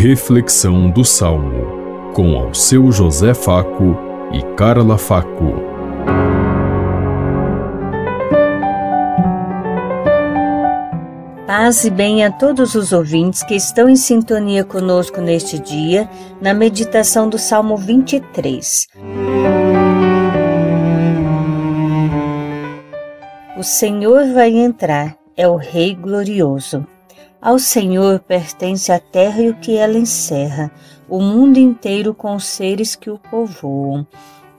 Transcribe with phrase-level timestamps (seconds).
[0.00, 3.96] Reflexão do Salmo, com ao seu José Faco
[4.32, 5.54] e Carla Faco.
[11.44, 16.08] Paz e bem a todos os ouvintes que estão em sintonia conosco neste dia,
[16.40, 18.86] na meditação do Salmo 23.
[23.58, 26.86] O Senhor vai entrar, é o Rei glorioso.
[27.40, 30.70] Ao Senhor pertence a terra e o que ela encerra,
[31.08, 34.06] o mundo inteiro com os seres que o povoam,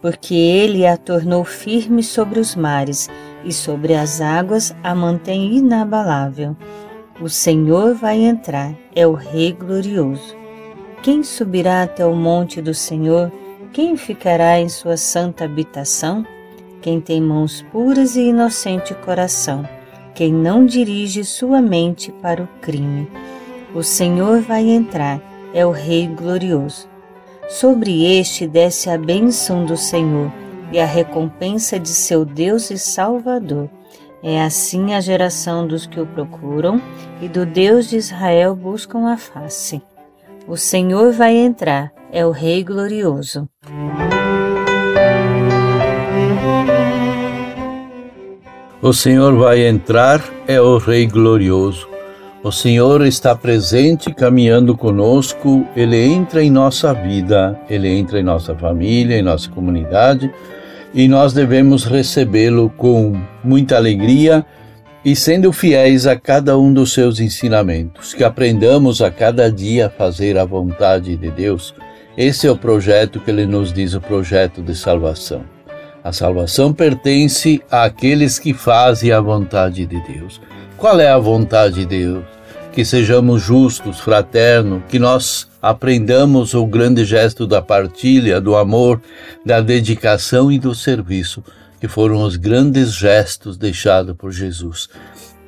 [0.01, 3.09] porque ele a tornou firme sobre os mares
[3.43, 6.55] e sobre as águas a mantém inabalável.
[7.21, 10.35] O Senhor vai entrar, é o Rei glorioso.
[11.03, 13.31] Quem subirá até o monte do Senhor?
[13.73, 16.25] Quem ficará em sua santa habitação?
[16.81, 19.67] quem tem mãos puras e inocente coração,
[20.19, 23.09] quem não dirige sua mente para o crime.
[23.73, 25.21] O Senhor vai entrar,
[25.53, 26.89] é o Rei glorioso.
[27.47, 30.29] Sobre este desce a bênção do Senhor
[30.73, 33.69] e a recompensa de seu Deus e Salvador.
[34.21, 36.81] É assim a geração dos que o procuram
[37.21, 39.81] e do Deus de Israel buscam a face.
[40.45, 43.47] O Senhor vai entrar, é o Rei glorioso.
[48.81, 51.85] O Senhor vai entrar, é o Rei glorioso.
[52.41, 58.55] O Senhor está presente, caminhando conosco, Ele entra em nossa vida, Ele entra em nossa
[58.55, 60.33] família, em nossa comunidade,
[60.93, 64.45] e nós devemos recebê-lo com muita alegria
[65.03, 69.89] e sendo fiéis a cada um dos seus ensinamentos, que aprendamos a cada dia a
[69.89, 71.75] fazer a vontade de Deus.
[72.17, 75.58] Esse é o projeto que Ele nos diz, o projeto de salvação.
[76.03, 80.39] A salvação pertence àqueles que fazem a vontade de Deus.
[80.77, 82.23] Qual é a vontade de Deus?
[82.71, 89.01] Que sejamos justos, fraternos, que nós aprendamos o grande gesto da partilha, do amor,
[89.45, 91.43] da dedicação e do serviço,
[91.81, 94.87] que foram os grandes gestos deixados por Jesus.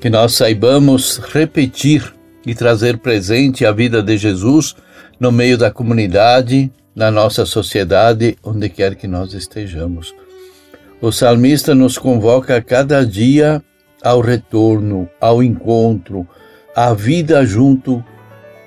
[0.01, 2.13] Que nós saibamos repetir
[2.45, 4.75] e trazer presente a vida de Jesus
[5.18, 10.13] no meio da comunidade, na nossa sociedade, onde quer que nós estejamos.
[11.01, 13.59] O salmista nos convoca a cada dia
[14.03, 16.28] ao retorno, ao encontro,
[16.75, 18.06] à vida junto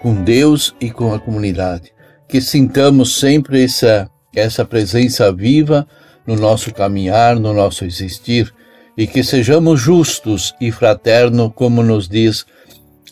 [0.02, 1.92] com Deus e com a comunidade.
[2.28, 5.86] Que sintamos sempre essa, essa presença viva
[6.26, 8.52] no nosso caminhar, no nosso existir,
[8.98, 12.44] e que sejamos justos e fraternos, como nos diz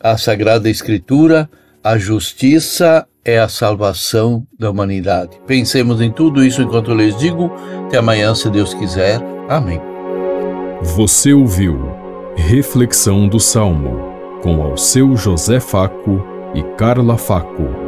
[0.00, 1.48] a Sagrada Escritura,
[1.82, 5.40] a justiça é a salvação da humanidade.
[5.46, 7.50] Pensemos em tudo isso enquanto eu lhes digo.
[7.86, 9.20] Até amanhã, se Deus quiser.
[9.48, 9.80] Amém.
[10.82, 11.92] Você ouviu
[12.36, 17.81] Reflexão do Salmo com ao seu José Faco e Carla Faco.